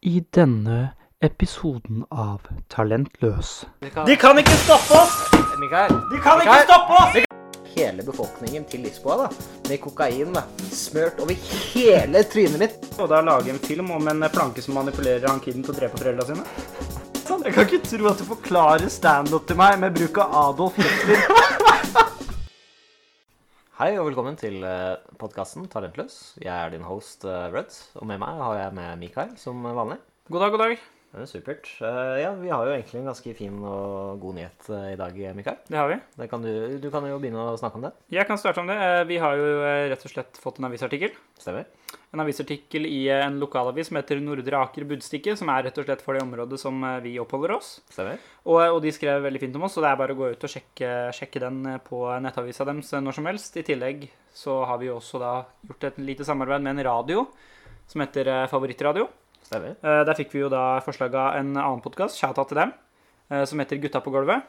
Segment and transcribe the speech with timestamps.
[0.00, 0.88] I denne
[1.20, 5.14] episoden av Talentløs De kan ikke stoppe oss!
[5.56, 7.22] Mikael, De kan ikke stoppe oss!
[7.76, 9.26] hele befolkningen til Lisboa da,
[9.68, 11.36] med kokain da, smørt over
[11.74, 12.86] hele trynet mitt.
[12.96, 16.00] Og da lage en film om en planke som manipulerer han kiden til å drepe
[16.00, 16.46] foreldra sine?
[17.26, 20.80] Sånn, Jeg kan ikke tro at du forklarer standup til meg med bruk av Adolf
[20.80, 22.05] Hitler.
[23.76, 26.14] Hei og velkommen til uh, podkasten Talentløs.
[26.40, 30.00] Jeg er din host Rudd, Rødt, og med meg har jeg med Mikael som vanlig.
[30.32, 30.95] God dag, god dag.
[31.16, 31.68] Det er supert.
[31.80, 35.14] Eh, ja, vi har jo egentlig en ganske fin og god nyhet eh, i dag,
[35.38, 35.56] Mikael.
[35.64, 35.96] Det har vi.
[36.18, 36.50] Det kan du,
[36.82, 37.92] du kan jo begynne å snakke om det.
[38.12, 38.76] Jeg kan starte om det.
[38.76, 39.46] Eh, Vi har jo
[39.92, 41.14] rett og slett fått en avisartikkel.
[41.40, 41.64] Stemmer?
[42.12, 46.04] En avisartikkel i en lokalavis som heter Nordre Aker Budstikke, som er rett og slett
[46.04, 47.72] for det området som vi oppholder oss.
[47.92, 48.20] Stemmer?
[48.44, 50.46] Og, og de skrev veldig fint om oss, så det er bare å gå ut
[50.48, 53.56] og sjekke, sjekke den på nettavisa deres når som helst.
[53.56, 55.34] I tillegg så har vi jo også da
[55.70, 57.26] gjort et lite samarbeid med en radio
[57.88, 59.06] som heter Favorittradio.
[59.46, 59.76] Stemmer.
[59.82, 62.72] Eh, Der fikk vi jo da forslag av en annen podkast, shout-out til dem,
[63.30, 64.42] eh, som heter Gutta på gulvet.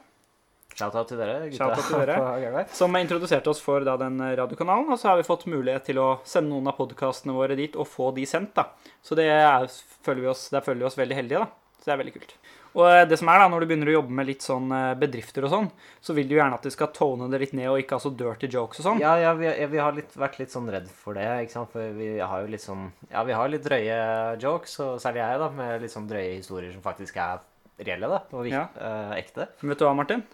[0.78, 1.50] Shout-out til dere.
[1.50, 2.16] gutta til dere.
[2.22, 2.74] på gulvet.
[2.76, 6.10] Som introduserte oss for da den radiokanalen, og så har vi fått mulighet til å
[6.28, 8.54] sende noen av podkastene våre dit og få de sendt.
[8.58, 8.68] da.
[9.02, 9.66] Så det er,
[10.06, 11.48] føler vi oss, der føler vi oss veldig heldige, da.
[11.80, 12.34] Så det er veldig kult.
[12.78, 14.94] Og eh, det som er da, når du begynner å jobbe med litt sånn eh,
[15.00, 15.68] bedrifter og sånn,
[16.04, 18.12] så vil du gjerne at de skal tone det litt ned og ikke ha så
[18.14, 19.02] dirty jokes og sånn.
[19.02, 21.72] Ja, ja, vi, vi har litt, vært litt sånn redd for det, ikke sant?
[21.74, 24.00] For vi har jo litt sånn Ja, vi har litt drøye
[24.44, 27.40] jokes, og særlig jeg, da, med litt sånn drøye historier som faktisk er
[27.82, 28.68] reelle, da, og Ja.
[28.78, 29.48] øh, ekte.
[29.62, 30.26] Men vet du hva, Martin?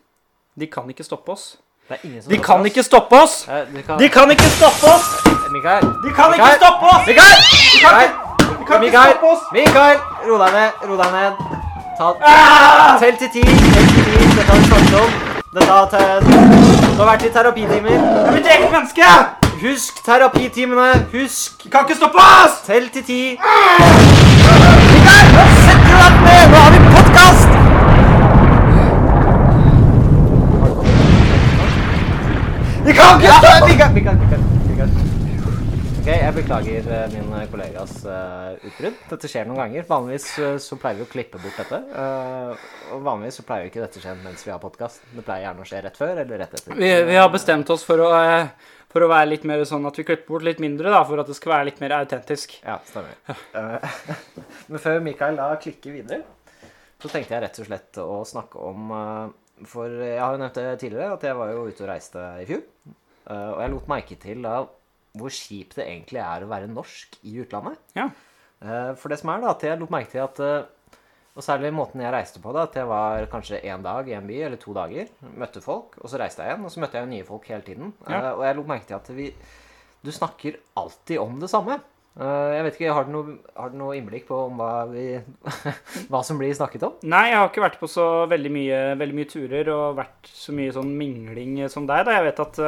[0.59, 1.53] De kan ikke stoppe oss.
[1.89, 3.44] Det ingen som De kan ikke stoppe oss!
[3.45, 3.97] Kan...
[3.99, 5.09] De kan ikke stoppe oss!
[5.52, 5.83] Mikael!
[6.03, 7.08] De kan ikke stoppe oss!
[7.08, 8.14] Mikael!
[8.67, 9.12] kan Mikael!
[9.23, 9.35] Mikael!
[9.35, 9.41] oss!
[9.52, 9.97] Mikael!
[10.27, 11.33] Ro deg ned, ro deg ned.
[11.97, 12.13] Ta...
[12.21, 12.99] Ah!
[12.99, 13.41] Tell til ti.
[13.41, 14.17] Tell til ti.
[14.35, 15.11] Dette har vi snakket om.
[15.55, 15.99] Dette har til...
[16.93, 17.89] Du har vært i terapitimer.
[17.89, 19.07] Jeg er mitt eget menneske!
[19.63, 20.89] Husk terapitimene.
[21.13, 22.59] Husk Vi kan ikke stoppe oss!
[22.67, 23.21] Tell til ti.
[24.91, 26.43] Mikael, nå setter du deg ned!
[26.52, 27.49] Nå har vi podkast!
[32.83, 34.52] Vi kan ikke Ja, stoppe Mikael, Mikael, Mikael, Mikael.
[36.03, 38.95] Ok, Jeg beklager eh, min kollegas uh, utbrudd.
[39.08, 39.86] Dette skjer noen ganger.
[39.87, 41.77] Vanligvis uh, så pleier vi å klippe bort dette.
[41.95, 45.05] Uh, og vanligvis så pleier jo ikke dette skje mens vi har podkast.
[45.13, 46.75] Det pleier gjerne å skje rett før eller rett etter.
[46.75, 48.11] Vi, vi har bestemt oss for å,
[48.92, 51.31] for å være litt mer sånn at vi klipper bort litt mindre, da, for at
[51.31, 52.59] det skal være litt mer autentisk.
[52.67, 53.39] Ja, stemmer.
[54.75, 56.19] Men før Mikael da klikker videre,
[56.99, 58.95] så tenkte jeg rett og slett å snakke om
[59.71, 62.47] For jeg har jo nevnt det tidligere, at jeg var jo ute og reiste i
[62.52, 62.63] fjor.
[63.39, 64.65] Og jeg lot merke til da
[65.17, 67.77] hvor kjipt det egentlig er å være norsk i utlandet.
[67.97, 68.07] Ja.
[68.63, 70.63] Eh, For det som er da, at jeg lot merke til at eh,
[71.35, 74.27] Og særlig måten jeg reiste på, da, at jeg var kanskje én dag i en
[74.29, 75.07] by, eller to dager.
[75.37, 76.65] Møtte folk, og så reiste jeg igjen.
[76.67, 77.93] Og så møtte jeg nye folk hele tiden.
[78.07, 78.19] Ja.
[78.19, 79.31] Eh, Og jeg lot merke til at vi
[80.03, 81.80] Du snakker alltid om det samme.
[82.13, 85.15] Jeg vet ikke, Har du noe, har du noe innblikk på om hva, vi,
[86.13, 86.93] hva som blir snakket om?
[87.09, 90.53] Nei, jeg har ikke vært på så veldig mye, veldig mye turer og vært så
[90.53, 92.03] mye sånn mingling som deg.
[92.05, 92.13] da.
[92.19, 92.59] Jeg vet at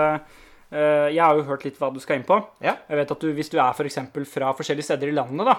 [0.75, 2.36] Jeg har jo hørt litt hva du skal inn på.
[2.63, 2.75] Ja.
[2.90, 3.88] Jeg vet at du, Hvis du er for
[4.28, 5.56] fra forskjellige steder i landet, da,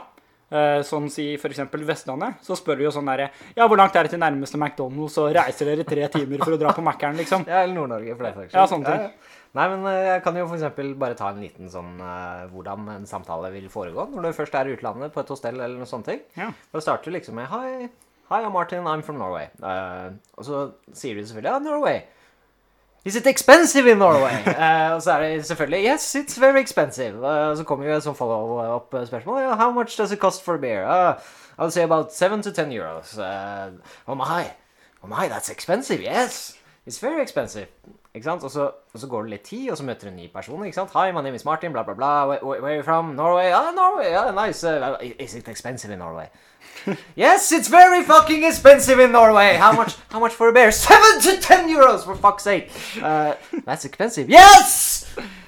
[0.51, 1.63] eh, sånn si f.eks.
[1.87, 5.17] Vestlandet, så spør vi jo sånn derre Ja, hvor langt er det til nærmeste McDonald's,
[5.23, 7.47] og reiser dere tre timer for å dra på Mækkern, liksom?
[7.49, 8.61] Ja, eller Nord-Norge, for den saks skyld.
[8.61, 9.09] Ja, sånne ting.
[9.09, 9.35] ja.
[9.57, 13.07] Nei, men eh, jeg kan jo eksempel bare ta en liten sånn eh, hvordan en
[13.09, 16.21] samtale vil foregå når du først er i utlandet, på et hostell eller noe ting.
[16.37, 16.51] Ja.
[16.75, 17.89] Da starter du liksom med Hi,
[18.29, 19.49] hi, I'm Martin, I'm from Norway.
[19.63, 22.05] Uh, og så sier du selvfølgelig Ja, Norway.
[23.07, 24.43] Is it expensive in Norway?
[24.59, 27.15] Eh, og så er det selvfølgelig Yes, it's very expensive.
[27.15, 29.39] Eh, og så kommer jo et sånt follow-up-spørsmål.
[29.41, 30.85] Yeah, how much does it cost for a beer?
[30.85, 31.15] Uh,
[31.59, 33.19] I would say about 7 to 10 euros.
[34.09, 34.45] Oh my,
[35.05, 36.01] oh my, that's expensive.
[36.03, 36.56] Yes,
[36.87, 37.67] it's very expensive.
[38.15, 38.43] Ikke sant?
[38.43, 40.65] Og så, og så går det litt tid, og så møter du en ny person.
[40.65, 40.91] ikke sant?
[40.95, 42.27] Hi, my name is Martin, bla, bla, bla.
[42.27, 43.15] Where, where are you from?
[43.15, 43.51] Norway?
[43.53, 44.65] Ah, Norway, yeah, nice.
[44.65, 46.29] Uh, is it expensive in Norway?
[47.17, 49.57] yes, it's very fucking expensive in Norway.
[49.57, 49.97] How much?
[50.11, 50.71] How much for a bear?
[50.71, 52.71] Seven to ten euros, for fuck's sake.
[53.03, 54.31] Uh, that's expensive.
[54.31, 55.05] Yes,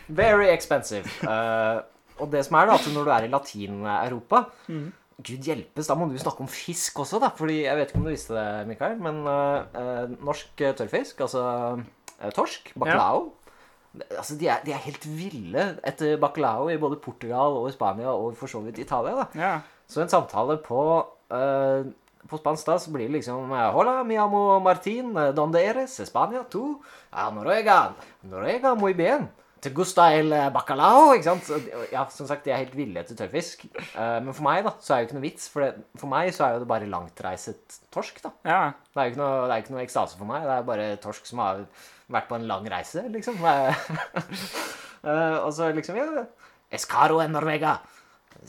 [0.08, 1.06] very expensive.
[1.22, 1.82] Uh,
[2.18, 4.42] og det som er da, at når du er i Latin-Europa
[5.18, 7.32] Gud hjelpes, da må du snakke om fisk også, da.
[7.34, 11.42] Fordi jeg vet ikke om du visste det, Mikael, men uh, norsk uh, tørrfisk, altså
[11.80, 13.32] uh, torsk, bacalao
[13.98, 18.36] Altså, de er, de er helt ville etter bacalao i både Portugal og Spania og
[18.36, 19.16] for så vidt Italia.
[19.16, 19.26] da.
[19.34, 19.54] Ja.
[19.88, 20.82] Så en samtale på,
[21.32, 21.88] uh,
[22.28, 25.96] på spansk da, så blir det liksom eh, Hola, mi amo Martin, eh, donde eres?
[26.04, 26.76] Spania, tu?
[27.12, 27.94] Ja, Noruega.
[28.22, 29.30] Noruega, muy bien.
[29.58, 31.48] Te gusta el eh, bacalao, ikke sant?
[31.90, 33.64] Ja, som sagt, de er helt ville etter tørrfisk.
[33.74, 36.10] Eh, men for meg da, så er det jo ikke noe vits, for, det, for
[36.12, 38.32] meg så er jo det bare langtreiset torsk da.
[38.46, 38.60] ja.
[38.92, 40.88] Det er jo ikke noe, det er ikke noe ekstase for meg, det er bare
[41.02, 41.64] torsk som har
[42.08, 43.40] vært på en lang reise, liksom.
[44.98, 46.24] Eh, og så liksom, ja,
[46.74, 47.76] Escaro en Norvega.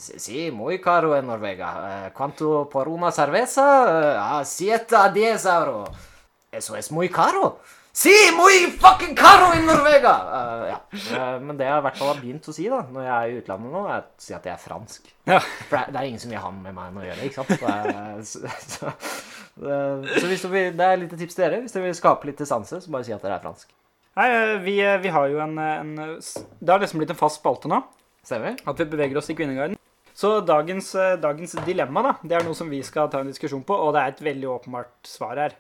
[0.01, 2.09] Si, muy caro en Norvega.
[2.17, 3.67] Quanto por una cerveza?
[4.17, 5.83] Ah, siete a diez euro.
[6.51, 7.59] Eso es muy caro.
[8.00, 10.12] Si, muy fucking caro in Norvega!
[10.31, 10.78] Uh, ja.
[11.18, 13.31] uh, men det jeg i hvert fall har begynt å si da, når jeg er
[13.34, 15.10] i utlandet nå, er å si at jeg er fransk.
[15.28, 15.40] Ja.
[15.42, 17.51] For det er, det er ingen som vil ha med meg å gjøre, ikke sant?
[17.60, 18.94] Det er, så, så,
[19.66, 21.60] det- så hvis du vil, det er et lite tips til dere.
[21.66, 23.75] Hvis dere vil skape litt distanse, så bare si at dere er fransk.
[24.22, 26.16] Nei, eh, vi, eh, vi har jo en, eh, en eh,
[26.60, 27.81] Det har liksom blitt en fast spalte nå.
[28.25, 28.56] Stemmer?
[28.68, 29.75] At vi beveger oss i Kvinneguiden.
[30.19, 33.63] Så dagens, eh, dagens dilemma da, det er noe som vi skal ta en diskusjon
[33.68, 35.60] på, og det er et veldig åpenbart svar her.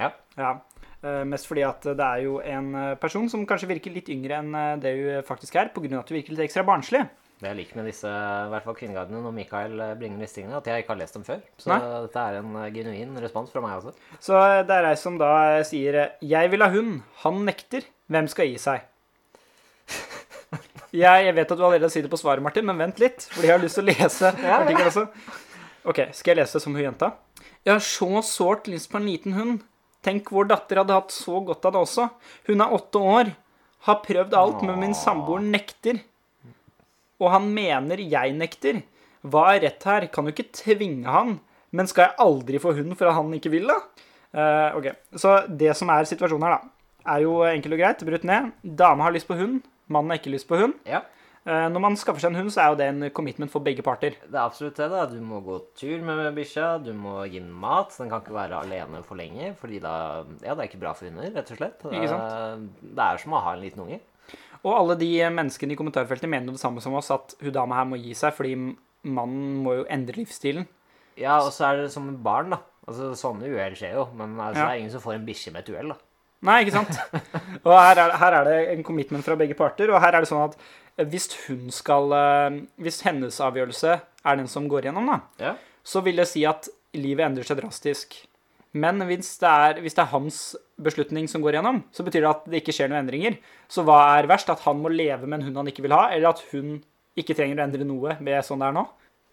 [0.00, 0.14] Ja.
[0.38, 0.54] Ja.
[1.00, 4.36] Eh, Mest fordi at det er jo en eh, person som kanskje virker litt yngre
[4.42, 5.88] enn eh, det hun faktisk er, pga.
[5.96, 7.06] at hun virker litt ekstra barnslig.
[7.40, 10.66] Det jeg liker med disse i hvert fall kvinneguidene når Mikael bringer disse tingene, at
[10.68, 11.38] jeg ikke har lest dem før.
[11.56, 11.78] Så Nei.
[12.04, 13.94] dette er en genuin respons fra meg også.
[14.20, 15.30] Så det er ei som da
[15.64, 17.00] sier 'Jeg vil ha hund.
[17.24, 17.88] Han nekter.
[18.12, 18.84] Hvem skal gi seg?'
[20.92, 23.54] Jeg, jeg vet at du allerede sitter på svaret, Martin, men vent litt, fordi jeg
[23.54, 24.26] har lyst til å lese
[24.58, 25.04] artikkelen også.
[25.86, 27.12] OK, skal jeg lese som hun jenta?
[27.64, 29.60] Jeg har så sårt lyst på en liten hund.
[30.04, 32.06] Tenk, vår datter hadde hatt så godt av det også.
[32.48, 33.32] Hun er åtte år.
[33.88, 36.00] Har prøvd alt, men min samboer nekter.
[37.20, 38.82] Og han mener jeg nekter.
[39.20, 40.08] Hva er rett her?
[40.12, 41.38] Kan jo ikke tvinge han.
[41.76, 44.06] Men skal jeg aldri få hund for at han ikke vil, da?
[44.30, 44.88] Uh, ok,
[45.18, 48.04] Så det som er situasjonen her, da, er jo enkelt og greit.
[48.08, 48.50] Brutt ned.
[48.64, 49.60] Dame har lyst på hund.
[49.90, 50.76] Mannen har ikke lyst på hund.
[50.88, 51.04] Ja,
[51.46, 54.12] når man skaffer seg en hund, så er jo det en commitment for begge parter.
[54.26, 54.90] det er absolutt det.
[54.92, 55.06] da.
[55.08, 57.94] Du må gå tur med bikkja, du må gi den mat.
[57.96, 61.08] Den kan ikke være alene for lenge, fordi da Ja, det er ikke bra for
[61.08, 61.84] hunder, rett og slett.
[61.88, 64.00] Eh, Det er som å ha en liten unge.
[64.62, 67.76] Og alle de menneskene i kommentarfeltet mener jo det samme som oss, at hun dama
[67.80, 68.54] her må gi seg, fordi
[69.08, 70.66] mannen må jo endre livsstilen.
[71.16, 72.58] Ja, og så er det som med barn, da.
[72.86, 74.66] Altså, Sånne uhell skjer jo, men altså, Ja.
[74.68, 75.96] det er ingen som får en bikkje med et uhell, da.
[76.42, 76.96] Nei, ikke sant?
[77.66, 80.28] Og her er, her er det en commitment fra begge parter, og her er det
[80.30, 80.54] sånn at
[81.08, 83.94] hvis hun skal eh, Hvis hennes avgjørelse
[84.24, 85.54] er den som går gjennom, da, Ja.
[85.84, 88.18] så vil det si at livet endrer seg drastisk.
[88.72, 90.36] Men hvis det, er, hvis det er hans
[90.78, 93.38] beslutning som går gjennom, så betyr det at det ikke skjer noen endringer.
[93.66, 94.50] Så hva er verst?
[94.52, 96.76] At han må leve med en hund han ikke vil ha, eller at hun
[97.18, 98.84] ikke trenger å endre noe med sånn det er nå?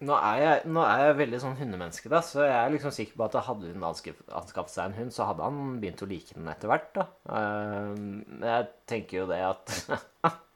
[0.08, 3.16] Nå er, jeg, nå er jeg veldig sånn hundemenneske, da, så jeg er liksom sikker
[3.18, 6.34] på at hadde hun anskaff- anskaffet seg en hund, så hadde han begynt å like
[6.36, 7.06] den etter hvert, da.
[7.34, 8.04] Eh,
[8.46, 9.72] jeg tenker jo det at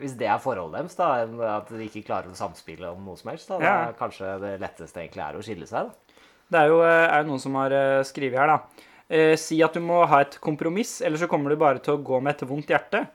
[0.00, 1.08] Hvis det er forholdet deres, da,
[1.56, 3.74] at de ikke klarer å samspille om noe som helst, da, Ja.
[3.86, 6.18] da kanskje det letteste egentlig er å skille seg, da.
[6.50, 8.58] Det er jo, eh, er jo noen som har eh, skrevet her, da.
[9.08, 12.02] Eh, si at du må ha et kompromiss, eller så kommer du bare til å
[12.04, 13.06] gå med et vondt hjerte.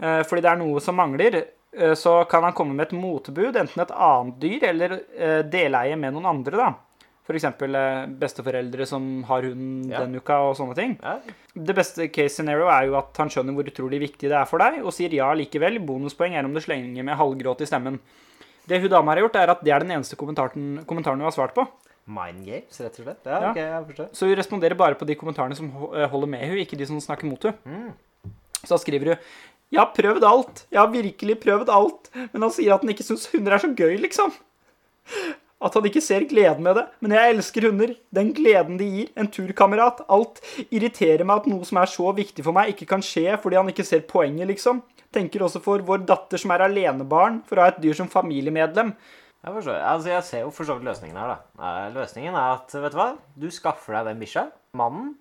[0.00, 1.44] Eh, fordi det er noe som mangler.
[1.76, 5.96] Eh, så kan han komme med et motbud, enten et annet dyr eller eh, deleie
[5.98, 6.74] med noen andre, da.
[7.24, 7.44] F.eks.
[7.44, 10.00] Eh, besteforeldre som har hunden Ja.
[10.04, 10.98] den uka, og sånne ting.
[11.02, 11.18] Ja.
[11.56, 14.58] Det beste case scenario er jo at han skjønner hvor utrolig viktig det er for
[14.58, 15.78] deg, og sier ja likevel.
[15.86, 17.98] Bonuspoeng er om du slenger med halvgråt i stemmen.
[18.68, 21.32] Det hun dama har gjort, er at det er den eneste kommentaren, kommentaren hun har
[21.32, 21.66] svart på.
[22.06, 23.24] Mind games, rett og slett.
[23.24, 23.50] Ja, Ja.
[23.50, 24.08] ok, jeg forstår.
[24.12, 27.00] Så hun responderer bare på de kommentarene som eh, holder med hun, ikke de som
[27.00, 27.54] snakker mot hun.
[27.64, 27.92] Mm.
[28.64, 29.16] Så da skriver hun
[29.72, 30.66] Jeg har prøvd alt.
[30.70, 32.10] Jeg har virkelig prøvd alt.
[32.32, 34.30] Men han sier at han ikke syns hunder er så gøy, liksom.
[35.64, 36.84] At han ikke ser gleden med det.
[37.04, 37.94] Men jeg elsker hunder.
[38.14, 39.10] Den gleden de gir.
[39.16, 40.02] En turkamerat.
[40.12, 40.42] Alt.
[40.68, 43.70] Irriterer meg at noe som er så viktig for meg, ikke kan skje fordi han
[43.72, 44.82] ikke ser poenget, liksom.
[45.14, 48.92] Tenker også for vår datter som er alenebarn, for å ha et dyr som familiemedlem.
[49.44, 49.80] Jeg forstår.
[49.84, 51.66] Altså, jeg ser jo for så vidt løsningen her, da.
[51.68, 54.46] Eh, Løsningen er at, vet du hva, du skaffer deg den bikkja.
[54.80, 55.12] Mannen,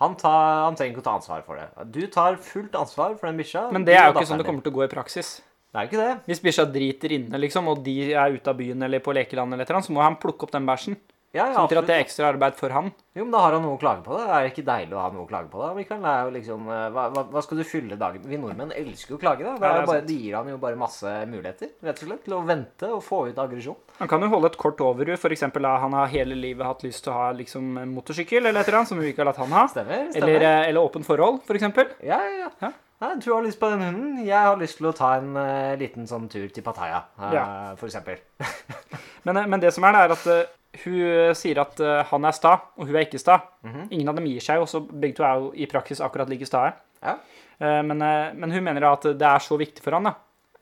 [0.00, 1.68] han, tar, han trenger ikke å ta ansvar for det.
[1.92, 3.66] Du tar fullt ansvar for den bikkja.
[3.72, 5.36] Men det er jo ikke sånn det kommer til å gå i praksis.
[5.76, 6.12] Det er ikke det.
[6.24, 9.66] Hvis bikkja driter inne, liksom, og de er ute av byen eller på lekeland, eller
[9.66, 10.96] et eller så må han plukke opp den bæsjen.
[11.36, 12.88] Ja, ja, Sånn til at det er ekstra arbeid for han.
[13.16, 14.16] Jo, men da har han noe å klage på.
[14.16, 15.60] Det er ikke deilig å ha noe å klage på.
[15.60, 16.00] da, Mikael?
[16.06, 19.22] Det jo liksom, eh, hva, hva, skal du fylle dagen Vi nordmenn elsker jo å
[19.22, 19.44] klage.
[19.44, 19.56] da.
[19.56, 22.24] Det, Ja, er det bare, det gir han jo bare masse muligheter rett og slett,
[22.24, 23.76] til å vente og få ut aggresjon.
[23.98, 25.20] Han kan jo holde et kort over henne.
[25.20, 25.44] F.eks.
[25.52, 28.80] han har hele livet hatt lyst til å ha liksom, en motorsykkel eller et eller
[28.80, 29.66] annet, som vi ikke har latt han ha.
[29.68, 30.10] Stemmer?
[30.10, 30.28] stemmer.
[30.28, 31.96] Eller, eh, eller åpent forhold, f.eks.
[32.04, 32.72] Ja, ja, ja.
[32.96, 34.24] Nei, du har lyst på den hunden.
[34.24, 37.44] Jeg har lyst til å ta en uh, liten sånn tur til Pattaya, uh, Ja.
[37.76, 38.22] eksempel.
[39.26, 40.50] Men, men det som er, det er at eh,
[40.84, 43.38] hun sier at eh, han er sta, og hun er ikke sta.
[43.66, 43.88] Mhm.
[43.90, 46.46] Ingen av dem gir seg, og så begge to er jo i praksis akkurat like
[46.48, 46.72] stae.
[47.02, 47.16] Ja.
[47.58, 50.14] Eh, Men, eh, men hun mener at det er så viktig for han, da.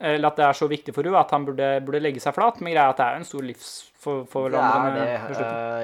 [0.04, 2.58] Eller at det er så viktig for henne at han burde, burde legge seg flat.
[2.60, 5.04] Men greia er at det er en stor livsforandrende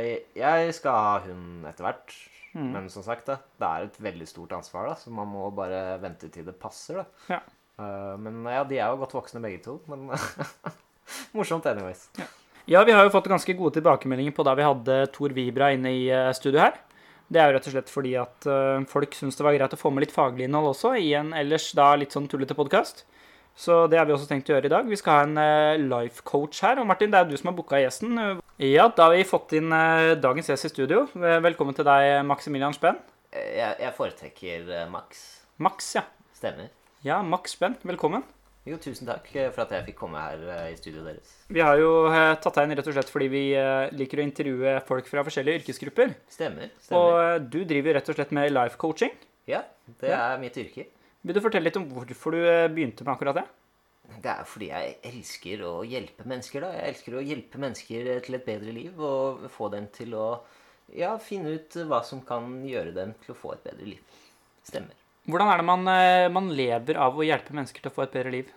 [0.00, 2.16] eh, jeg skal ha hun etter hvert.
[2.52, 2.66] Mm.
[2.74, 5.94] Men som sagt, det, det er et veldig stort ansvar, da, så man må bare
[6.02, 6.98] vente til det passer.
[6.98, 7.04] da.
[7.36, 7.40] Ja.
[7.80, 9.78] Eh, men ja, de er jo godt voksne begge to.
[9.90, 10.10] Men
[11.36, 12.08] morsomt anyways.
[12.18, 12.26] Ja,
[12.70, 16.04] vi har jo fått ganske gode tilbakemeldinger på da vi hadde Tor Vibra inne i
[16.06, 16.76] eh, studio her.
[17.26, 19.80] Det er jo rett og slett fordi at eh, folk syns det var greit å
[19.80, 23.02] få med litt faglig innhold også i en ellers da litt sånn tullete podkast.
[23.58, 24.86] Så det har vi også tenkt å gjøre i dag.
[24.86, 26.78] Vi skal ha en eh, life coach her.
[26.78, 28.14] Og Martin, det er du som har booka gjesten.
[28.62, 29.74] Ja, da har vi fått inn
[30.22, 31.08] dagens gjest i studio.
[31.18, 33.02] Velkommen til deg, Maximilian Spenn.
[33.34, 35.26] Jeg, jeg foretrekker Max.
[35.58, 36.06] Max, ja.
[36.38, 36.70] Stemmer.
[37.02, 37.80] Ja, Max Spenn.
[37.82, 38.22] Velkommen.
[38.68, 39.24] Jo, tusen takk
[39.54, 41.30] for at jeg fikk komme her eh, i studioet deres.
[41.48, 44.26] Vi har jo eh, tatt deg inn rett og slett fordi vi eh, liker å
[44.26, 46.12] intervjue folk fra forskjellige yrkesgrupper.
[46.28, 46.74] Stemmer.
[46.84, 47.00] Stemmer.
[47.00, 49.16] Og du driver rett og slett med life coaching.
[49.48, 49.62] Ja,
[50.02, 50.90] det er mitt yrke.
[51.24, 53.48] Vil du fortelle litt om hvorfor du begynte med akkurat det?
[54.20, 56.66] Det er fordi jeg elsker å hjelpe mennesker.
[56.66, 56.74] da.
[56.76, 60.30] Jeg elsker å hjelpe mennesker til et bedre liv og få dem til å
[60.92, 64.18] ja, finne ut hva som kan gjøre dem til å få et bedre liv.
[64.66, 64.99] Stemmer.
[65.30, 68.16] Hvordan er det man, eh, man lever av å hjelpe mennesker til å få et
[68.18, 68.50] bedre liv?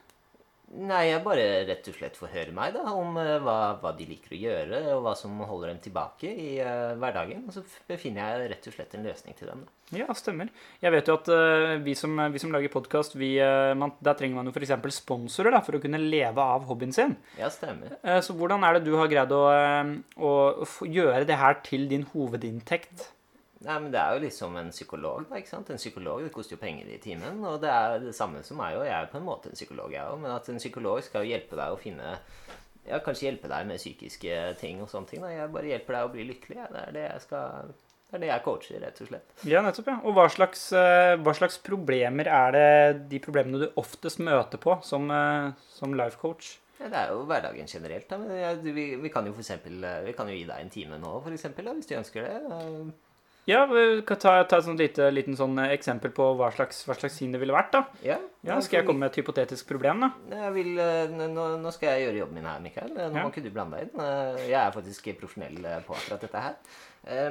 [0.74, 4.08] Nei, jeg bare rett og slett får høre meg da, om eh, hva, hva de
[4.10, 7.44] liker å gjøre, og hva som holder dem tilbake i uh, hverdagen.
[7.46, 9.62] Og så befinner finner jeg rett og slett en løsning til dem.
[9.68, 10.00] da.
[10.00, 10.50] Ja, stemmer.
[10.82, 14.56] Jeg vet jo at uh, vi, som, vi som lager podkast, der trenger man jo
[14.56, 14.74] f.eks.
[14.98, 17.18] sponsorer da, for å kunne leve av hobbyen sin.
[17.38, 18.00] Ja, stemmer.
[18.26, 22.08] Så hvordan er det du har greid å, eh, å gjøre det her til din
[22.16, 23.12] hovedinntekt?
[23.64, 25.28] Nei, men Det er jo liksom en psykolog.
[25.30, 25.70] da, ikke sant?
[25.72, 27.40] En psykolog det koster jo penger i timen.
[27.48, 29.92] Og det er det samme som meg og Jeg er på en måte en psykolog,
[29.92, 30.20] jeg òg.
[30.20, 32.18] Men at en psykolog skal jo hjelpe deg å finne
[32.84, 35.22] Ja, kanskje hjelpe deg med psykiske ting og sånne ting.
[35.22, 35.30] da.
[35.32, 36.58] Jeg bare hjelper deg å bli lykkelig.
[36.60, 36.68] Ja.
[36.68, 37.74] Det er det jeg skal
[38.14, 39.32] det er det jeg coacher, rett og slett.
[39.50, 39.88] Ja, nettopp.
[39.90, 39.96] ja.
[40.06, 44.76] Og hva slags, eh, hva slags problemer er det de problemene du oftest møter på
[44.86, 46.60] som, eh, som life coach?
[46.80, 48.08] Ja, det er jo hverdagen generelt.
[48.10, 48.18] da.
[48.62, 51.24] Vi, vi kan jo for eksempel, eh, vi kan jo gi deg en time nå,
[51.24, 52.94] for eksempel, da, hvis du ønsker det.
[53.46, 56.78] Ja, vi kan ta, ta et sånt lite liten sånn eh, eksempel på hva slags,
[56.88, 57.74] hva slags ting det ville vært.
[57.76, 57.82] da.
[58.06, 60.10] Ja, Ja, Skal jeg komme med et hypotetisk problem, da?
[60.32, 62.92] Jeg vil, eh, nå, nå skal jeg gjøre jobben min her, Mikael.
[62.96, 63.24] Eh, Nå Ja.
[63.26, 64.00] må ikke du blande deg inn.
[64.48, 66.56] Jeg er faktisk profesjonell på akkurat dette her.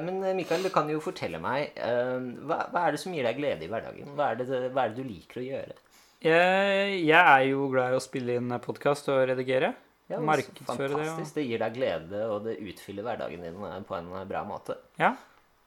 [0.05, 3.63] Men Mikael, du kan jo fortelle meg hva, hva er det som gir deg glede
[3.65, 4.13] i hverdagen?
[4.13, 5.73] Hva er det, hva er det du liker å gjøre?
[6.21, 9.73] Jeg, jeg er jo glad i å spille inn podkast og redigere.
[10.11, 10.93] Ja, men så Fantastisk.
[10.93, 11.25] det, ja.
[11.33, 13.57] Det gir deg glede, og det utfyller hverdagen din
[13.89, 14.77] på en bra måte.
[15.01, 15.15] Ja.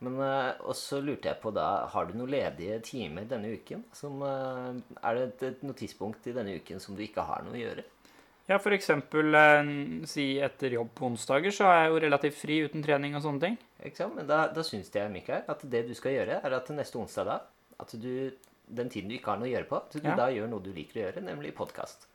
[0.05, 3.85] Men eh, også lurte jeg på da, har du noen ledige timer denne uken?
[3.97, 7.57] Som, eh, er det et, noe tidspunkt i denne uken som du ikke har noe
[7.57, 7.87] å gjøre?
[8.47, 9.71] Ja, eksempel eh,
[10.07, 13.43] si etter jobb på onsdager, så er jeg jo relativt fri uten trening og sånne
[13.47, 13.57] ting.
[13.81, 14.19] Ikke sant?
[14.21, 17.31] Men da, da syns jeg, Mikael, at det du skal gjøre, er at neste onsdag
[17.33, 17.41] da,
[17.81, 18.13] at du,
[18.69, 20.21] den tiden du ikke har noe å gjøre på, at du Ja.
[20.21, 22.07] da gjør noe du liker å gjøre, nemlig podkast.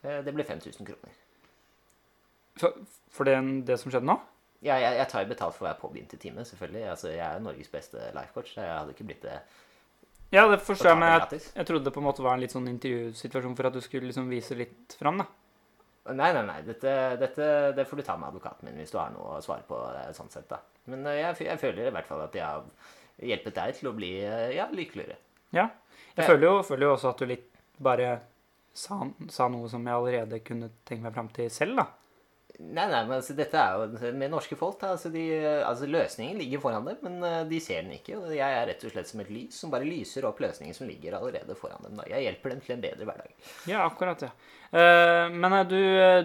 [0.00, 1.16] Det blir 5000 kroner.
[2.56, 2.76] For,
[3.12, 3.36] for det,
[3.68, 4.16] det som skjedde nå?
[4.60, 6.84] Ja, jeg, jeg tar jo betalt for hver påbegynte time, selvfølgelig.
[6.92, 9.38] Altså, jeg er jo Norges beste lifecoach, så jeg hadde ikke blitt det
[10.34, 12.54] Ja, det forstår jeg, men jeg, jeg trodde det på en måte var en litt
[12.54, 15.26] sånn intervjusituasjon for at du skulle liksom vise litt fram, da.
[16.10, 16.60] Nei, nei, nei.
[16.66, 19.64] Dette, dette det får du ta med advokaten min hvis du har noe å svare
[19.68, 19.78] på.
[20.00, 20.60] eh, sånn sett da.
[20.90, 22.64] Men eh, jeg, jeg føler i hvert fall at jeg har
[23.20, 25.18] hjulpet deg til å bli eh, ja, lykkeligere.
[25.56, 25.68] Ja.
[26.16, 27.48] Jeg føler jo, føler jo også at du litt
[27.80, 28.10] bare
[28.76, 29.00] sa,
[29.32, 31.86] sa noe som jeg allerede kunne tenke meg fram til selv, da.
[32.60, 34.76] Nei, nei, men altså, dette er jo med norske folk.
[34.82, 35.22] Da, altså, de,
[35.64, 38.18] altså, løsningen ligger foran dem, men eh, de ser den ikke.
[38.18, 40.88] Og jeg er rett og slett som et lys som bare lyser opp løsningen som
[40.90, 41.96] ligger allerede foran dem.
[41.96, 42.06] Da.
[42.12, 43.32] Jeg hjelper dem til en bedre hverdag.
[43.70, 44.30] Ja, akkurat, ja.
[44.70, 45.80] Eh, men eh, du,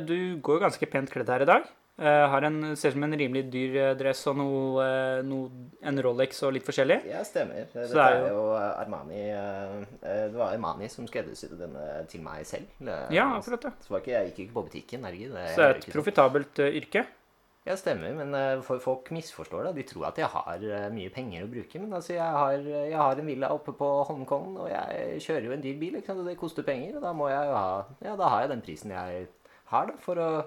[0.06, 1.72] du går ganske pent kledd her i dag.
[1.98, 5.48] Eh, har en, ser ut som en rimelig dyr eh, dress og noe, eh, noe,
[5.88, 6.98] en Rolex og litt forskjellig.
[7.08, 7.70] Ja, stemmer.
[7.72, 9.22] Dette det er jo Armani
[10.02, 12.68] Det var Armani som skreddersydde denne til meg selv.
[12.84, 13.72] Det- Ja, akkurat, det.
[13.86, 15.32] Så var ikke, jeg gikk ikke på butikken, herregud.
[15.38, 17.06] det- Så det er et profitabelt yrke.
[17.66, 19.75] Ja, stemmer, men folk misforstår det.
[19.75, 20.60] De tror at jeg har
[20.92, 21.80] mye penger å bruke.
[21.80, 25.52] Men altså, jeg har, jeg har en villa oppe på Holmenkollen, og jeg kjører jo
[25.54, 26.20] en dyr bil, ikke sant?
[26.20, 26.98] og det koster penger.
[26.98, 29.28] Og da må jeg jo ha Ja, da har jeg den prisen jeg
[29.72, 30.46] har, da, for å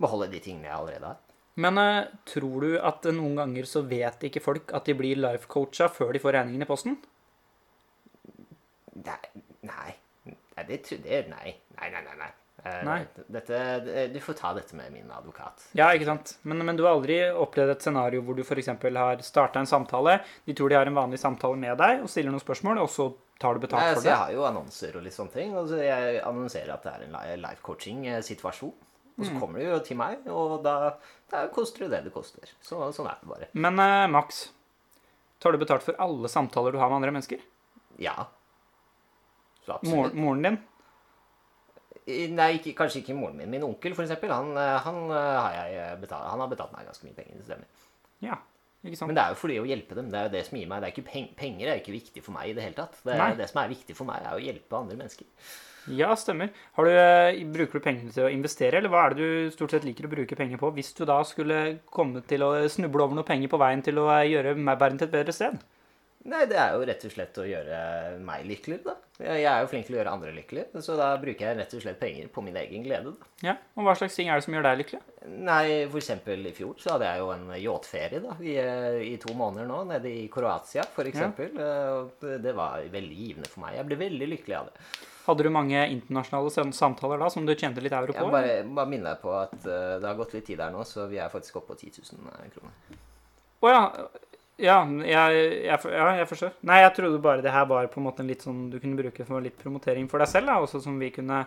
[0.00, 1.20] beholde de tingene jeg allerede har.
[1.58, 5.18] Men uh, tror du at eh, noen ganger så vet ikke folk at de blir
[5.18, 6.98] life-coacha før de får regningen i posten?
[8.98, 9.22] Nei,
[9.66, 9.94] nei,
[10.56, 11.54] nei det trodde jeg nei.
[11.78, 12.18] Nei, nei, nei.
[12.24, 12.30] nei.
[12.66, 12.96] Eh, Nei.
[13.30, 13.58] Dette,
[14.10, 15.68] du får ta dette med min advokat.
[15.78, 16.32] Ja, ikke sant?
[16.42, 18.66] Men, men du har aldri opplevd et scenario hvor du f.eks.
[18.98, 22.34] har starta en samtale, de tror de har en vanlig samtale med deg og stiller
[22.34, 23.06] noen spørsmål, og så
[23.38, 25.54] tar du Nei, betalt altså, for jeg har jo annonser og litt sånne ting.
[25.54, 28.74] Og jeg annonserer at det er en li- life coaching-situasjon.
[29.18, 29.28] Og Mm.
[29.32, 30.94] så kommer du jo til meg, og da,
[31.32, 32.46] da koster det det det koster.
[32.62, 33.48] Så, sånn er det bare.
[33.58, 34.44] Men eh, Max,
[35.42, 37.40] tar du betalt for alle samtaler du har med andre mennesker?
[37.98, 38.14] Ja.
[39.66, 40.14] Så absolutt.
[40.14, 40.58] moren din?
[42.08, 43.50] Nei, ikke, kanskje ikke moren min.
[43.52, 46.86] Min onkel, for eksempel, han, eh, han, eh, har jeg betalt, han har betalt meg
[46.88, 47.36] ganske mye penger.
[47.42, 47.66] Det stemmer.
[48.24, 48.38] Ja,
[48.86, 49.10] ikke sant?
[49.10, 50.08] Men det er jo fordi å hjelpe dem.
[50.14, 52.22] Det er jo det som gir meg det er ikke peng, Penger er ikke viktig
[52.24, 52.96] for meg i det hele tatt.
[53.04, 53.32] Det, Nei.
[53.32, 55.26] er, det som er viktig for meg, er å hjelpe andre mennesker.
[55.96, 56.50] Ja, stemmer.
[56.76, 59.72] Har du, eh, bruker du pengene til å investere, eller hva er det du stort
[59.74, 63.18] sett liker å bruke penger på hvis du da skulle komme til å snuble over
[63.18, 65.58] noe penger på veien til å eh, gjøre verden til et bedre sted?
[66.28, 67.76] Nei, det er jo rett og slett å gjøre
[68.26, 68.96] meg lykkelig, da.
[69.22, 71.74] Jeg jeg er jo flink til å gjøre andre lykkelige, så da bruker jeg rett
[71.78, 73.28] og slett penger på min egen glede, da.
[73.46, 75.00] Ja, Og hva slags ting er det som gjør deg lykkelig?
[75.46, 79.16] Nei, for eksempel i fjor så hadde jeg jo en yachtferie, da, i, eh, i
[79.22, 81.54] to måneder nå, nede i Kroatia, for eksempel.
[81.54, 82.36] Ja.
[82.42, 83.78] Det var veldig givende for meg.
[83.78, 84.88] Jeg ble veldig lykkelig av det.
[85.28, 88.16] Hadde du mange internasjonale samtaler da som du tjente litt euro på?
[88.16, 90.86] Jeg bare, bare minner deg på at uh, det har gått litt tid her nå,
[90.88, 92.96] så vi er faktisk oppe på 10 000 kroner.
[93.60, 93.82] Å ja.
[94.58, 96.54] Ja jeg, jeg, ja, jeg forstår.
[96.66, 98.98] Nei, jeg trodde bare det her var på en måte en litt sånn du kunne
[98.98, 101.42] bruke for litt promotering for deg selv, da, også som vi kunne,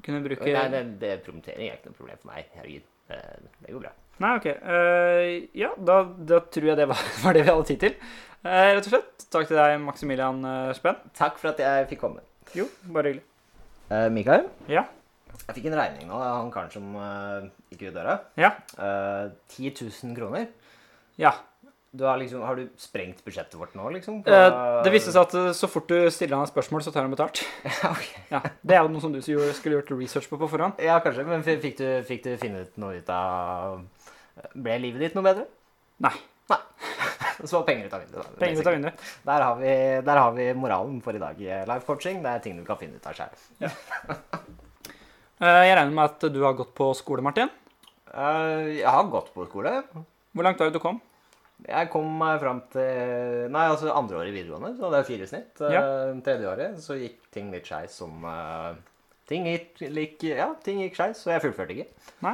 [0.00, 2.48] kunne bruke Nei, det, det promotering er ikke noe problem for meg.
[2.56, 2.88] Herregud.
[3.12, 3.20] Det,
[3.60, 3.92] det går bra.
[4.24, 4.48] Nei, ok.
[4.64, 5.28] Uh,
[5.60, 6.00] ja, da,
[6.32, 7.94] da tror jeg det var, var det vi hadde tid til.
[8.40, 9.28] Uh, rett og slett.
[9.28, 10.42] Takk til deg, Maximilian
[10.80, 10.98] Spenn.
[11.20, 12.24] Takk for at jeg fikk komme.
[12.56, 13.26] Jo, bare hyggelig.
[13.90, 14.84] Eh, Mikael, Ja.
[15.46, 18.18] jeg fikk en regning nå av han karen som eh, gikk ut døra.
[18.38, 18.52] Ja.
[18.78, 20.48] Uh, 10 000 kroner.
[21.18, 21.34] ja.
[21.92, 24.20] Du har, liksom, har du sprengt budsjettet vårt nå, liksom?
[24.22, 26.92] på- Eh, det viste seg at eh, så fort du stiller han et spørsmål, så
[26.94, 27.40] tar han betalt.
[27.66, 28.04] Ja, ok.
[28.30, 30.78] Ja, Det er jo noe som du skulle skulle gjort research på på forhånd.
[30.78, 31.24] Ja, kanskje.
[31.26, 33.80] Men f- fikk du, fikk du finne ut noe ut av
[34.54, 35.48] Ble livet ditt noe bedre?
[35.98, 36.14] Nei.
[37.40, 37.48] Nei.
[37.50, 38.30] Så var penger ut av vinduet.
[38.30, 38.38] da.
[38.44, 39.04] Penger ut av vinduet.
[39.26, 39.74] Der har, vi,
[40.06, 41.40] der har vi moralen for i dag.
[41.40, 43.70] i Life coaching, det er ting du kan finne ut av sjøl.
[45.40, 47.48] Eh, jeg regner med at du har gått på skole, Martin.
[48.12, 49.70] jeg har gått på skole.
[50.36, 50.98] Hvor langt var det du kom?
[51.68, 55.26] Jeg kom meg fram til Nei, altså andre året i videregående, så hadde jeg fire
[55.26, 55.62] i snitt.
[55.64, 55.80] Ja.
[55.82, 58.72] Eh, Tredje året så gikk ting litt skeis som uh,
[59.30, 62.32] Ting gikk, like, ja, ting gikk skeis, så jeg fullførte ikke.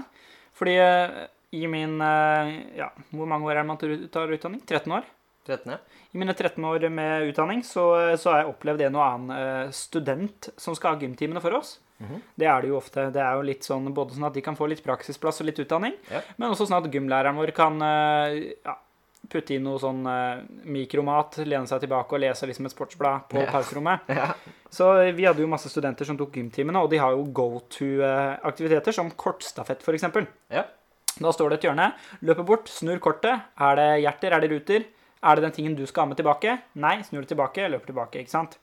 [0.57, 1.17] Fordi eh,
[1.57, 4.63] i min eh, Ja, hvor mange år er det man tar- utdanning?
[4.67, 5.09] 13 år?
[5.47, 5.79] 13, ja.
[6.13, 7.85] I mine 13 år med utdanning så,
[8.19, 11.77] så har jeg opplevd en og annen eh, student som skal ha gymtimene for oss.
[12.03, 12.19] Mhm.
[12.37, 13.05] Det er det jo ofte.
[13.15, 15.61] Det er jo litt sånn både sånn at de kan få litt praksisplass og litt
[15.63, 16.21] utdanning, Ja.
[16.37, 18.75] men også sånn at gymlæreren vår kan eh, ja,
[19.31, 23.41] putte inn noe sånn eh, mikromat, lene seg tilbake og lese liksom et sportsblad på
[23.45, 23.47] Ja.
[23.55, 24.01] pauserommet.
[24.19, 24.33] ja.
[24.69, 27.49] Så eh, vi hadde jo masse studenter som tok gymtimene, og de har jo go
[27.71, 30.11] to-aktiviteter som kortstafett, f.eks.
[30.53, 30.67] Ja.
[31.17, 31.91] Da står det et hjørne,
[32.29, 33.41] løper bort, snur kortet.
[33.57, 34.85] Er det hjerter, er det ruter?
[35.27, 36.59] Er det den tingen du skal ha med tilbake?
[36.83, 38.59] Nei, snur det tilbake, løper tilbake, ikke sant?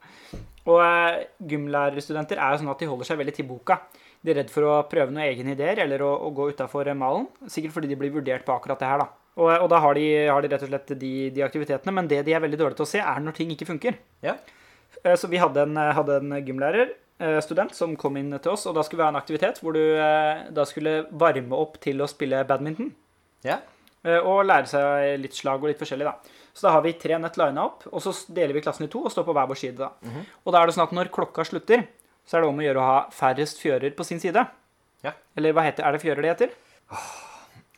[0.70, 3.80] Og eh, gymlærerstudenter er jo sånn at de holder seg veldig til boka.
[4.24, 7.26] De er redd for å prøve noen egne ideer eller å, å gå utafor malen.
[7.52, 9.10] Sikkert fordi de blir vurdert på akkurat det her, da.
[9.34, 12.22] Og, og da har de, har de rett og slett de, de aktivitetene, men det
[12.28, 13.98] de er veldig dårlige til å se, er når ting ikke funker.
[14.24, 14.38] Ja.
[15.02, 17.03] Eh, Så vi hadde en, hadde en gymlærer, eh,
[17.42, 19.82] student, som kom inn til oss, og da skulle vi ha en aktivitet hvor du
[19.82, 22.92] eh, da skulle varme opp til å spille badminton.
[23.44, 23.60] Ja.
[24.04, 26.16] Eh, Og lære seg litt slag og litt forskjellig, da.
[26.54, 29.00] Så da har vi tre nett lina opp, og så deler vi klassen i to
[29.06, 29.90] og står på hver vår side, da.
[30.04, 30.26] Mhm.
[30.46, 31.88] Og da er det sånn at når klokka slutter,
[32.26, 34.44] så er det om å gjøre å ha færrest fjører på sin side.
[35.04, 35.12] Ja.
[35.36, 36.52] Eller hva heter Er det fjører det heter?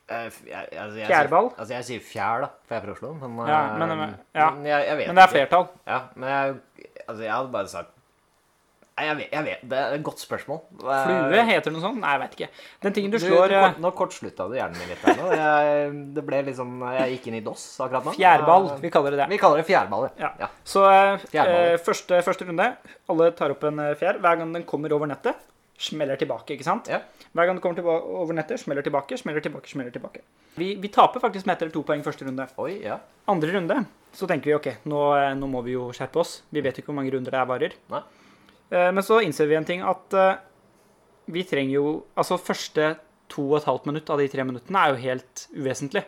[0.08, 1.48] Eh, jeg, altså, jeg, Fjærball?
[1.50, 3.14] sier- Altså, jeg sier fjær, da, for jeg er fra Oslo.
[3.16, 4.50] Men, Ja, eh, men- ja.
[4.52, 5.68] men jeg, jeg vet Men det er flertall.
[5.88, 6.62] Ja, men jeg,
[7.08, 7.92] altså, jeg hadde bare sagt
[8.96, 9.64] Nei, jeg vet, jeg vet.
[9.68, 10.60] Det er et godt spørsmål.
[10.80, 11.98] Eh, Flue heter noe sånt?
[12.00, 12.48] Nei, jeg vet ikke.
[12.86, 15.18] Den tingen du Du, slår du, eh, kort- nå kortslutta du hjernen min litt her
[15.20, 15.26] nå.
[15.36, 18.14] Jeg, det ble liksom Jeg gikk inn i DOS akkurat nå.
[18.16, 19.28] Fjærball, Eh, vi kaller det det.
[19.34, 20.32] Vi kaller det fjærball, Ja.
[20.40, 20.48] ja.
[20.64, 22.70] Så eh, eh, første, første runde,
[23.10, 24.22] alle tar opp en eh, fjær.
[24.24, 25.36] Hver gang den kommer over nettet,
[25.78, 26.88] smeller tilbake, ikke sant?
[26.88, 27.02] Ja.
[27.36, 30.22] Hver gang den kommer over nettet, smeller tilbake, smeller tilbake, smeller tilbake.
[30.56, 32.48] Vi, vi taper faktisk med ett eller to poeng første runde.
[32.64, 33.02] Oi, ja.
[33.28, 36.44] Andre runde så tenker vi ok, nå, eh, nå må vi jo skjerpe oss.
[36.50, 37.74] Vi vet ikke hvor mange runder det er varer.
[37.92, 38.00] Nei.
[38.72, 40.38] Eh, Men så innser vi en ting at eh,
[41.34, 42.96] vi trenger jo Altså første
[43.30, 46.04] to og et halvt minutt av de tre minuttene er jo helt uvesentlig.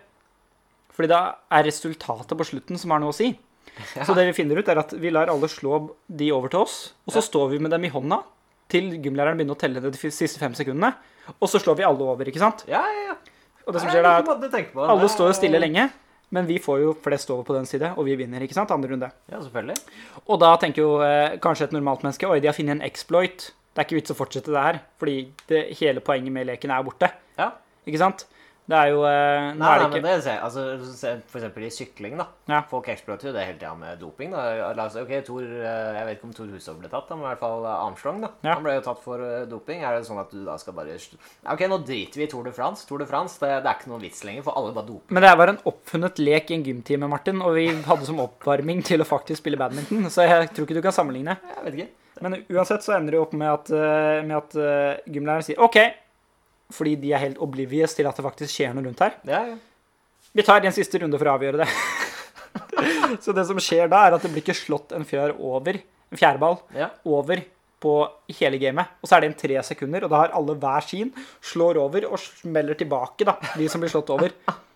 [0.94, 1.20] Fordi da
[1.54, 3.32] er resultatet på slutten som har noe å si.
[4.06, 6.94] Så det vi finner ut, er at vi lar alle slå de over til oss,
[7.06, 7.26] og så Ja.
[7.28, 8.22] står vi med dem i hånda
[8.70, 10.94] til gymlæreren begynner å telle ned de siste fem sekundene.
[11.42, 12.64] Og så slår vi alle over, ikke sant?
[12.68, 13.16] Ja, ja, ja.
[13.68, 15.90] Og det som skjer er at alle står jo stille lenge,
[16.36, 18.72] men vi får jo flest over på den side, og vi vinner, ikke sant?
[18.76, 19.10] Andre runde.
[19.32, 19.78] Ja, selvfølgelig.
[20.26, 23.52] Og da tenker jo eh, kanskje et normalt menneske Oi, de har funnet en exploit.
[23.72, 26.84] Det er ikke vits å fortsette det her, fordi det, hele poenget med leken er
[26.84, 27.12] borte.
[27.40, 27.52] Ja.
[27.88, 28.26] Ikke sant?
[28.68, 30.00] Det er jo eh, Nei, er nei, ikke...
[30.04, 30.42] men det ser.
[30.44, 30.64] Altså,
[31.32, 32.26] for eksempel i sykling, da.
[32.52, 32.58] Ja.
[32.68, 34.34] Folk eksploaterer jo det hele tida med doping.
[34.36, 34.42] da.
[34.74, 37.44] Altså, ok, Tor, eh, Jeg vet ikke om Tor Hushovd ble tatt, men i hvert
[37.46, 38.20] fall eh, Armstrong.
[38.26, 38.32] da.
[38.44, 38.58] Ja.
[38.58, 39.86] Han ble jo tatt for eh, doping.
[39.88, 42.52] Er det sånn at du da skal bare Ok, nå driter vi i Tour de
[42.58, 42.84] France.
[42.90, 45.16] Tour de France, det, det er ikke noen vits lenger, for alle bare doper.
[45.16, 48.84] Men det var en oppfunnet lek i en gymtime, Martin, og vi hadde som oppvarming
[48.88, 51.38] til å faktisk spille badminton, så jeg tror ikke du kan sammenligne.
[51.56, 51.88] Jeg vet ikke.
[52.26, 53.72] Men uansett så ender det jo opp med at,
[54.26, 54.56] med at
[55.06, 55.78] gymlæreren sier OK,
[56.74, 59.18] fordi de er helt oblivious til at det faktisk skjer noe rundt her.
[59.28, 59.58] Ja, ja.
[60.38, 61.70] Vi tar en siste runde for å avgjøre det.
[63.24, 65.80] så det som skjer da, er at det blir ikke slått en fjær over,
[66.12, 66.92] en fjærball, ja.
[67.08, 67.42] over
[67.82, 67.94] på
[68.40, 68.98] hele gamet.
[69.02, 71.12] Og så er det en tre sekunder, og da har alle hver sin,
[71.46, 74.34] slår over og smeller tilbake, da, de som blir slått over.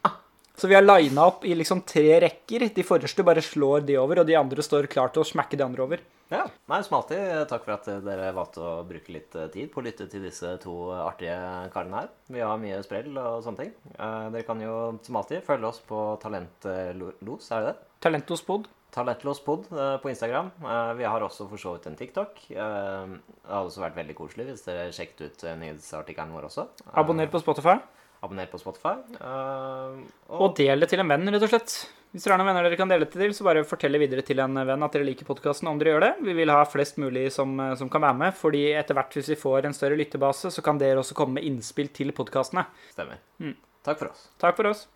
[0.60, 2.68] Så vi har lina opp i liksom tre rekker.
[2.76, 5.66] De forreste bare slår de over, og de andre står klar til å smekke de
[5.66, 6.04] andre over.
[6.32, 7.20] Ja, nei, Som alltid,
[7.52, 10.54] takk for at dere valgte å bruke litt eh, tid på å lytte til disse
[10.64, 11.36] to artige
[11.74, 12.12] karene her.
[12.32, 13.74] Vi har mye sprell og sånne ting.
[13.98, 17.90] Eh, dere kan jo som alltid følge oss på Talentlos, er det det?
[18.08, 18.70] Talentospod.
[18.96, 20.54] Talentlåspod eh, på Instagram.
[21.00, 22.40] Vi har også for så vidt en TikTok.
[22.48, 26.70] Det hadde også vært veldig koselig hvis dere sjekket ut nyhetsartikkelen vår også.
[26.96, 27.76] Abonner på Spotify.
[28.22, 29.00] Abonner på Spotify.
[29.18, 30.04] Uh,
[30.38, 31.74] Og del det til en venn, rett og slett.
[32.12, 34.42] Hvis dere har noen venner dere kan dele det til, så bare fortell videre til
[34.44, 36.12] en venn at dere liker podkasten om dere gjør det.
[36.28, 39.32] Vi vil ha flest mulig som, eh, som kan være med, fordi etter hvert hvis
[39.32, 42.68] vi får en større lyttebase, så kan dere også komme med innspill til podkastene.
[42.92, 43.24] Stemmer.
[43.40, 43.56] Mm.
[43.88, 44.28] Takk for oss.
[44.38, 44.88] Takk for oss.